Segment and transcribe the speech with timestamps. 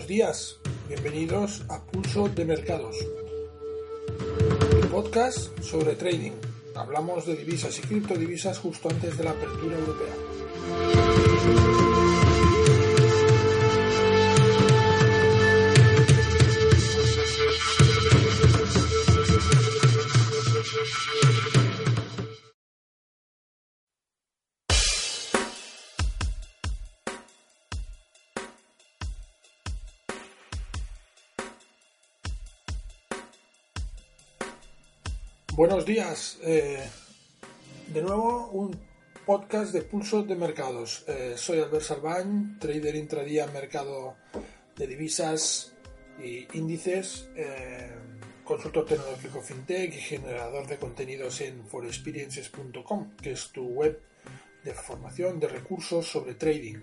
[0.00, 0.56] buenos días.
[0.88, 2.96] Bienvenidos a Pulso de Mercados,
[4.90, 6.32] podcast sobre trading.
[6.74, 10.14] Hablamos de divisas y criptodivisas justo antes de la apertura europea.
[35.54, 36.38] Buenos días.
[36.42, 36.78] eh,
[37.88, 38.78] de nuevo un
[39.26, 41.04] podcast de Pulso de Mercados.
[41.08, 44.14] Eh, soy Albert Salvañ, trader intradía en mercado
[44.76, 45.72] de divisas
[46.22, 47.90] y índices, eh,
[48.44, 54.00] consultor tecnológico fintech y generador de contenidos en forexperiences.com, que es tu web
[54.62, 56.78] de formación de recursos sobre trading.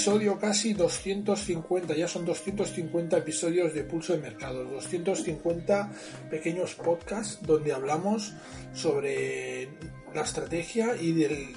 [0.00, 5.92] Episodio casi 250, ya son 250 episodios de Pulso de Mercados, 250
[6.30, 8.32] pequeños podcasts donde hablamos
[8.72, 9.68] sobre
[10.14, 11.48] la estrategia y del,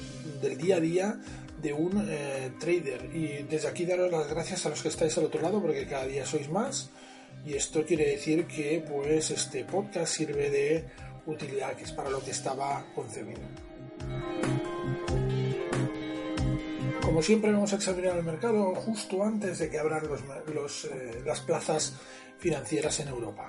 [0.42, 1.20] del día a día
[1.62, 3.16] de un eh, trader.
[3.16, 6.06] Y desde aquí daros las gracias a los que estáis al otro lado porque cada
[6.06, 6.90] día sois más
[7.46, 10.86] y esto quiere decir que pues este podcast sirve de
[11.28, 13.40] utilidad, que es para lo que estaba concebido.
[17.04, 20.08] Como siempre vamos a examinar el mercado justo antes de que abran
[20.54, 21.96] los, eh, las plazas
[22.38, 23.48] financieras en Europa.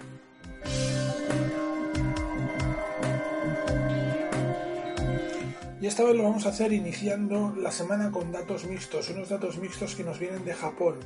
[5.81, 9.59] Y esta vez lo vamos a hacer iniciando la semana con datos mixtos, unos datos
[9.59, 10.99] mixtos que nos vienen de Japón,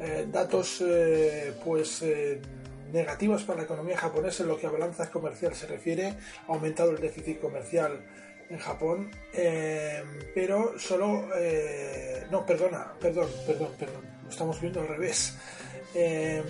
[0.00, 2.02] eh, datos eh, pues
[2.92, 6.14] negativos para la economía japonesa en lo que a balanza comercial se refiere,
[6.48, 8.04] ha aumentado el déficit comercial
[8.50, 10.02] en Japón, eh,
[10.34, 11.28] pero solo...
[11.36, 15.36] Eh, no, perdona, perdón, perdón, perdón, estamos viendo al revés.
[15.94, 16.42] Eh,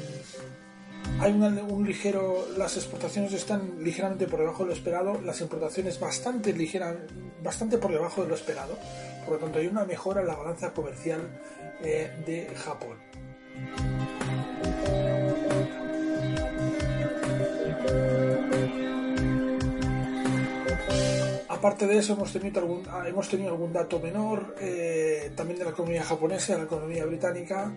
[1.20, 2.46] hay una, un ligero...
[2.56, 6.96] Las exportaciones están ligeramente por debajo de lo esperado, las importaciones bastante, ligera,
[7.42, 8.78] bastante por debajo de lo esperado,
[9.24, 11.20] por lo tanto hay una mejora en la balanza comercial
[11.82, 12.96] de Japón.
[21.64, 25.70] Aparte de eso, hemos tenido algún, hemos tenido algún dato menor, eh, también de la
[25.70, 27.72] economía japonesa, de la economía británica,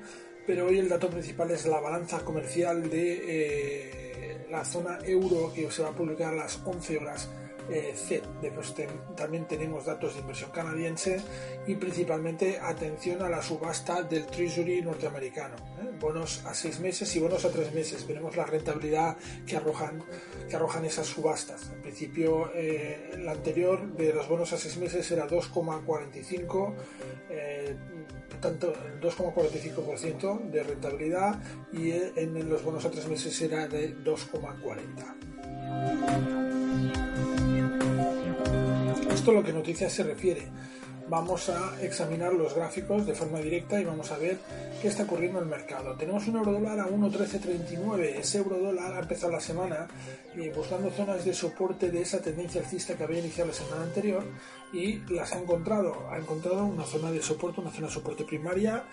[0.45, 5.71] pero hoy el dato principal es la balanza comercial de eh, la zona euro que
[5.71, 7.29] se va a publicar a las 11 horas
[7.69, 8.21] eh, C.
[8.41, 11.21] Después ten, también tenemos datos de inversión canadiense
[11.65, 15.55] y principalmente atención a la subasta del Treasury norteamericano.
[15.81, 15.91] ¿eh?
[15.99, 18.05] Bonos a seis meses y bonos a tres meses.
[18.07, 20.03] Veremos la rentabilidad que arrojan,
[20.49, 21.71] que arrojan esas subastas.
[21.73, 26.73] En principio, eh, la anterior de los bonos a seis meses era 2,45
[28.41, 31.39] tanto el 2,45% de rentabilidad
[31.73, 36.46] y en los bonos a tres meses era de 2,40.
[39.27, 40.43] Esto lo que noticias se refiere.
[41.09, 44.37] Vamos a examinar los gráficos de forma directa y vamos a ver
[44.81, 45.97] qué está ocurriendo en el mercado.
[45.97, 48.19] Tenemos un euro dólar a 1.1339.
[48.19, 49.89] Ese euro dólar ha empezado la semana
[50.33, 54.23] eh, buscando zonas de soporte de esa tendencia alcista que había iniciado la semana anterior
[54.71, 56.09] y las ha encontrado.
[56.09, 58.85] Ha encontrado una zona de soporte, una zona de soporte primaria,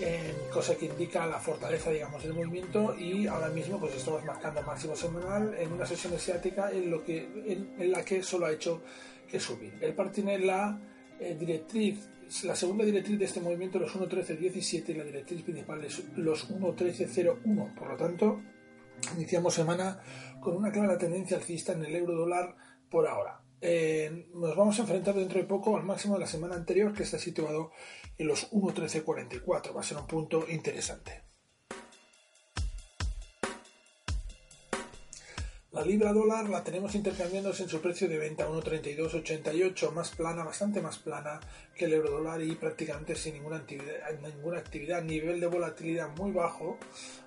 [0.00, 4.62] eh, cosa que indica la fortaleza, digamos, del movimiento y ahora mismo pues estamos marcando
[4.62, 8.52] máximo semanal en una sesión asiática en, lo que, en, en la que solo ha
[8.52, 8.80] hecho
[9.28, 9.78] que subir.
[9.80, 10.80] El par tiene la
[11.18, 12.10] eh, directriz,
[12.44, 17.74] la segunda directriz de este movimiento los 1.13.17 y la directriz principal es los 1.13.01.
[17.74, 18.42] Por lo tanto,
[19.16, 20.00] iniciamos semana
[20.40, 22.56] con una clara tendencia alcista en el euro dólar
[22.90, 23.42] por ahora.
[23.60, 27.04] Eh, nos vamos a enfrentar dentro de poco al máximo de la semana anterior que
[27.04, 27.70] está situado
[28.18, 29.74] en los 1.13.44.
[29.74, 31.31] Va a ser un punto interesante.
[35.72, 40.82] La libra dólar la tenemos intercambiándose en su precio de venta 1.3288, más plana, bastante
[40.82, 41.40] más plana
[41.74, 46.78] que el euro dólar y prácticamente sin ninguna actividad, nivel de volatilidad muy bajo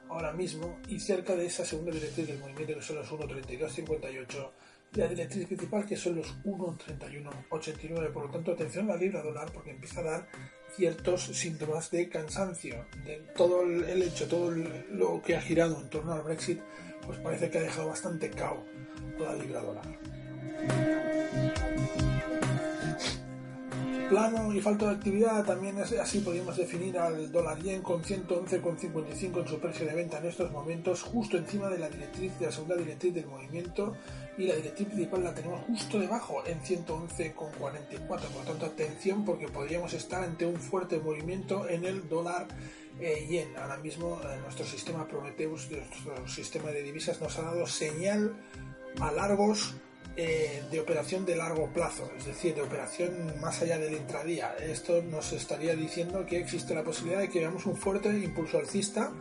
[0.09, 4.50] ahora mismo y cerca de esa segunda directriz del movimiento que son los 1.3258
[4.94, 8.13] y la directriz principal que son los 1.3189.
[8.13, 10.30] Por lo tanto, atención a la libra dólar porque empieza a dar
[10.75, 12.86] ciertos síntomas de cansancio.
[13.03, 16.62] De todo el hecho, todo lo que ha girado en torno al Brexit,
[17.06, 18.63] pues parece que ha dejado bastante cao
[19.18, 19.86] toda la libra dólar
[24.10, 29.42] plano y falta de actividad también es así podríamos definir al dólar yen con 111,55
[29.42, 32.52] en su precio de venta en estos momentos justo encima de la directriz de la
[32.52, 33.96] segunda directriz del movimiento
[34.38, 39.94] y la directriz principal la tenemos justo debajo en 111,44 por tanto atención porque podríamos
[39.94, 42.48] estar ante un fuerte movimiento en el dólar
[43.00, 43.57] eh, yen.
[43.57, 48.36] Ahora mismo eh, nuestro sistema Prometheus nuestro sistema de divisas nos ha dado señal
[49.00, 49.75] a largos
[50.18, 54.56] eh, de operación de largo plazo, es decir, de operación más allá del intradía.
[54.56, 59.12] Esto nos estaría diciendo que existe la posibilidad de que veamos un fuerte impulso alcista.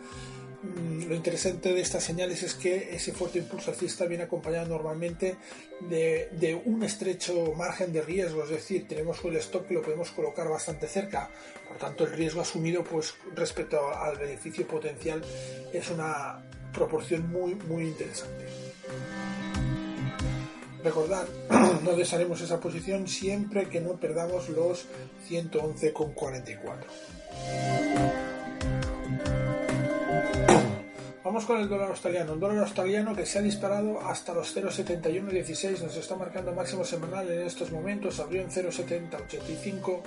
[0.62, 5.36] Mm, lo interesante de estas señales es que ese fuerte impulso alcista viene acompañado normalmente
[5.80, 10.48] de, un estrecho margen de riesgo, es decir, tenemos el stock que lo podemos colocar
[10.48, 11.28] bastante cerca,
[11.66, 15.22] por tanto el riesgo asumido pues respecto al beneficio potencial
[15.72, 16.40] es una
[16.72, 18.63] proporción muy muy interesante.
[20.84, 21.24] Recordad,
[21.82, 24.84] no desharemos esa posición siempre que no perdamos los
[25.30, 27.83] 111,44.
[31.34, 32.34] Vamos con el dólar australiano.
[32.34, 35.82] Un dólar australiano que se ha disparado hasta los 0,7116.
[35.82, 38.20] Nos está marcando máximo semanal en estos momentos.
[38.20, 40.00] Abrió en 0,7085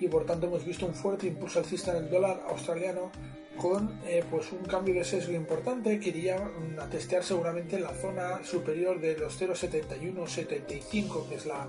[0.00, 3.10] y por tanto hemos visto un fuerte impulso alcista en el dólar australiano
[3.56, 7.94] con eh, pues un cambio de sesgo importante que iría mm, a testear seguramente la
[7.94, 11.68] zona superior de los 0,7175 que es la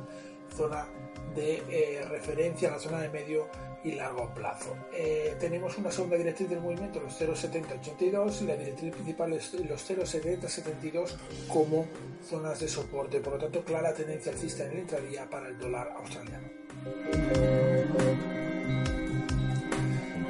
[0.54, 0.86] zona
[1.33, 3.48] de eh, referencia, la zona de medio
[3.88, 4.75] y largo plazo.
[4.94, 9.89] Eh, tenemos una segunda directriz del movimiento, los 0,7082 y la directriz principal es los
[9.89, 11.16] 0,7072
[11.48, 11.86] como
[12.28, 13.19] zonas de soporte.
[13.19, 17.67] Por lo tanto, clara tendencia alcista en el intradía para el dólar australiano.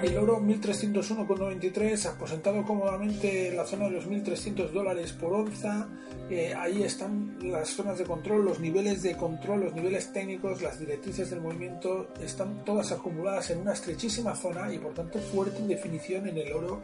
[0.03, 5.87] El oro 1301,93 aposentado cómodamente en la zona de los 1300 dólares por onza.
[6.29, 10.77] Eh, ahí están las zonas de control, los niveles de control, los niveles técnicos, las
[10.79, 16.27] directrices del movimiento están todas acumuladas en una estrechísima zona y por tanto fuerte indefinición
[16.27, 16.81] en el oro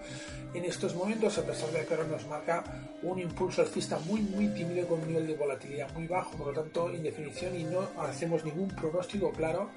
[0.54, 2.64] en estos momentos, a pesar de que ahora nos marca
[3.04, 6.54] un impulso alcista muy muy tímido con un nivel de volatilidad muy bajo, por lo
[6.54, 9.70] tanto indefinición y no hacemos ningún pronóstico claro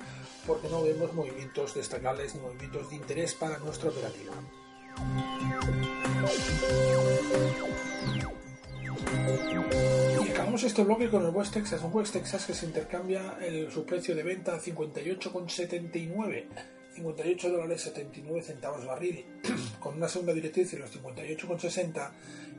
[0.46, 4.32] porque no vemos movimientos destacables ni movimientos de interés para nuestra operativa.
[10.24, 13.70] Y acabamos este bloque con el West Texas, un West Texas que se intercambia el,
[13.70, 16.44] su precio de venta a 58,79.
[16.96, 19.26] 58 dólares 79 centavos barril,
[19.80, 22.10] con una segunda directriz en los 58,60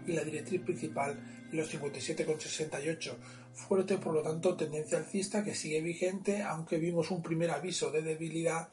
[0.06, 1.20] y la directriz principal
[1.52, 3.16] en los 57,68.
[3.54, 8.04] Fuerte, por lo tanto, tendencia alcista que sigue vigente, aunque vimos un primer aviso de
[8.04, 8.70] debilidad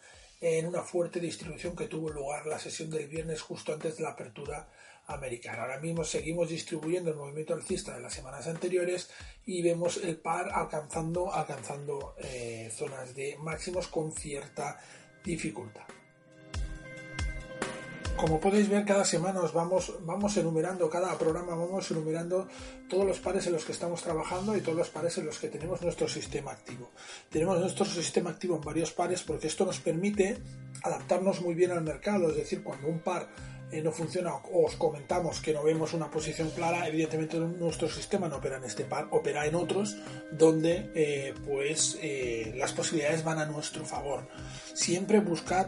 [0.46, 4.11] en una fuerte distribución que tuvo lugar la sesión del viernes justo antes de la
[4.11, 4.69] apertura
[5.06, 5.62] americana.
[5.62, 9.08] Ahora mismo seguimos distribuyendo el movimiento alcista de las semanas anteriores
[9.46, 14.79] y vemos el par alcanzando, alcanzando eh, zonas de máximos con cierta
[15.25, 15.85] dificultad.
[18.16, 22.46] Como podéis ver, cada semana os vamos, vamos enumerando, cada programa vamos enumerando
[22.88, 25.49] todos los pares en los que estamos trabajando y todos los pares en los que
[25.49, 26.91] tenemos nuestro sistema activo.
[27.29, 30.38] Tenemos nuestro sistema activo en varios pares porque esto nos permite
[30.82, 33.29] adaptarnos muy bien al mercado, es decir, cuando un par
[33.72, 38.29] eh, no funciona o os comentamos que no vemos una posición clara, evidentemente nuestro sistema
[38.29, 39.96] no opera en este par, opera en otros
[40.31, 44.29] donde eh, pues eh, las posibilidades van a nuestro favor.
[44.72, 45.67] Siempre buscad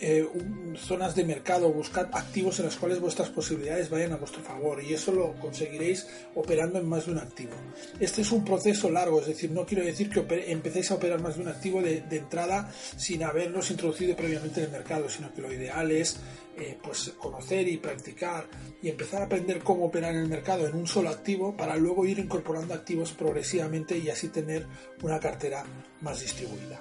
[0.00, 0.28] eh,
[0.76, 4.94] zonas de mercado, buscad activos en los cuales vuestras posibilidades vayan a vuestro favor y
[4.94, 7.52] eso lo conseguiréis operando en más de un activo.
[7.98, 11.36] Este es un proceso largo, es decir, no quiero decir que empecéis a operar más
[11.36, 15.52] de un activo de, entrada sin haberlos introducido previamente en el mercado, sino que lo
[15.52, 16.16] ideal es
[16.56, 18.46] eh, pues conocer y practicar
[18.82, 22.04] y empezar a aprender cómo operar en el mercado en un solo activo para luego
[22.06, 24.66] ir incorporando activos progresivamente y así tener
[25.02, 25.64] una cartera
[26.00, 26.80] más distribuida.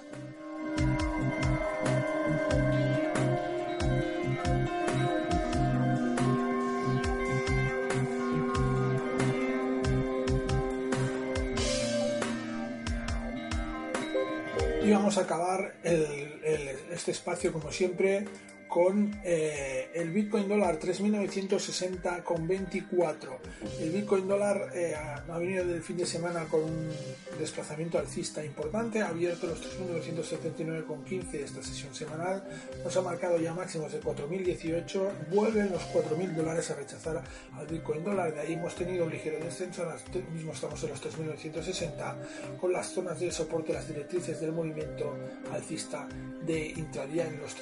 [14.88, 18.26] Y vamos a acabar este espacio como siempre
[18.78, 23.18] con eh, el Bitcoin dólar 3.960,24.
[23.80, 26.92] El Bitcoin dólar eh, ha venido del fin de semana con un
[27.40, 32.44] desplazamiento alcista importante, ha abierto los 3.979,15 esta sesión semanal,
[32.84, 38.04] nos ha marcado ya máximos de 4.018, vuelven los 4.000 dólares a rechazar al Bitcoin
[38.04, 39.98] dólar, de ahí hemos tenido un ligero descenso, ahora
[40.32, 42.16] mismo estamos en los 3.960
[42.62, 45.16] con las zonas de soporte, las directrices del movimiento
[45.52, 46.08] alcista
[46.46, 47.56] de intradía en los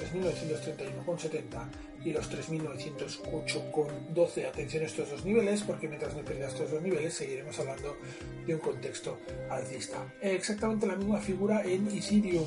[1.06, 1.68] 3.931,70
[2.04, 4.46] y los 3.908,12.
[4.46, 7.96] Atención a estos dos niveles, porque mientras no pierda estos dos niveles seguiremos hablando
[8.46, 9.18] de un contexto
[9.50, 10.14] alcista.
[10.20, 12.44] Exactamente la misma figura en Ethereum.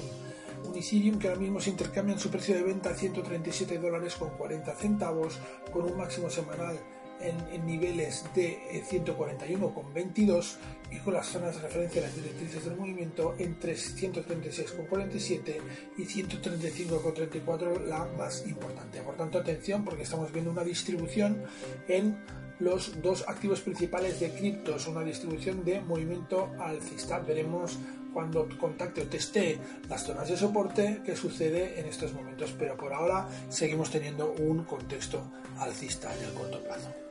[0.65, 4.15] Un Ethereum que ahora mismo se intercambia en su precio de venta a 137 dólares
[4.15, 5.39] con 40 centavos,
[5.71, 6.77] con un máximo semanal
[7.19, 8.59] en, niveles de
[8.89, 10.55] 141,22
[10.91, 15.55] eh, y con las zonas de referencia de las directrices del movimiento entre 136,47
[15.97, 19.01] y 135,34 la más importante.
[19.01, 21.43] Por tanto, atención porque estamos viendo una distribución
[21.87, 22.17] en
[22.59, 27.19] los dos activos principales de criptos, una distribución de movimiento alcista.
[27.19, 27.77] Veremos
[28.13, 32.93] cuando contacte o teste las zonas de soporte qué sucede en estos momentos, pero por
[32.93, 37.08] ahora seguimos teniendo un contexto alcista en el corto plazo.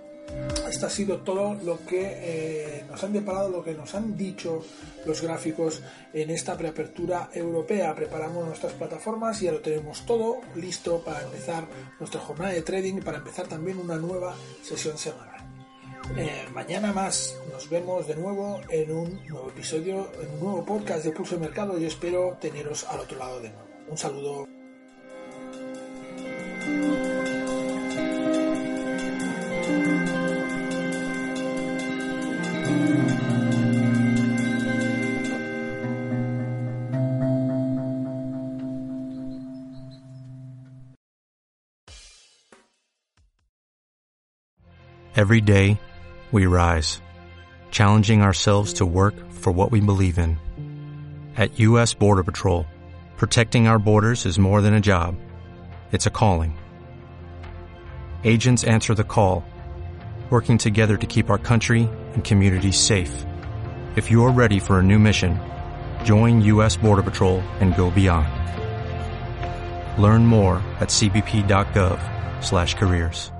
[0.68, 4.64] Esto ha sido todo lo que eh, nos han deparado, lo que nos han dicho
[5.06, 5.82] los gráficos
[6.12, 7.94] en esta preapertura europea.
[7.94, 11.66] Preparamos nuestras plataformas y ya lo tenemos todo listo para empezar
[11.99, 15.38] nuestra jornada de trading y para empezar también una nueva sesión semanal.
[16.16, 21.04] Eh, mañana más nos vemos de nuevo en un nuevo episodio, en un nuevo podcast
[21.04, 23.68] de Pulso de Mercado y espero teneros al otro lado de nuevo.
[23.90, 24.58] Un saludo.
[45.19, 45.81] Every day,
[46.31, 47.03] we rise,
[47.73, 50.39] challenging ourselves to work for what we believe in.
[51.37, 51.93] At U.S.
[51.93, 52.67] Border Patrol,
[53.17, 55.17] protecting our borders is more than a job.
[55.91, 56.57] It's a calling.
[58.23, 59.45] Agents answer the call,
[60.31, 63.25] working together to keep our country and communities safe.
[63.95, 65.39] If you are ready for a new mission,
[66.05, 66.77] join U.S.
[66.77, 68.29] Border Patrol and go beyond.
[70.03, 73.31] Learn more at cbp.gov/careers.